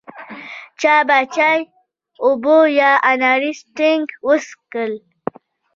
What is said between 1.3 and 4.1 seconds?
چای، اوبه یا اناري سټینګ